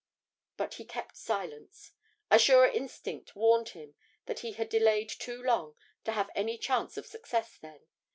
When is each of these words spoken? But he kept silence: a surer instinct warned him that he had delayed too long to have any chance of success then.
But 0.57 0.73
he 0.73 0.85
kept 0.85 1.15
silence: 1.15 1.91
a 2.31 2.39
surer 2.39 2.65
instinct 2.67 3.35
warned 3.35 3.69
him 3.69 3.93
that 4.25 4.39
he 4.39 4.53
had 4.53 4.67
delayed 4.67 5.09
too 5.09 5.43
long 5.43 5.75
to 6.05 6.13
have 6.13 6.31
any 6.33 6.57
chance 6.57 6.97
of 6.97 7.05
success 7.05 7.55
then. 7.59 7.81